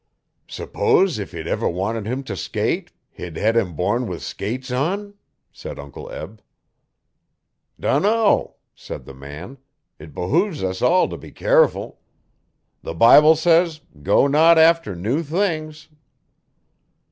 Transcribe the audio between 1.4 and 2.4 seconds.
ever wanted 'm t'